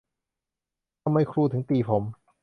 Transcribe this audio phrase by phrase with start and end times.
[1.03, 2.03] ทำไมครูถึงตีผม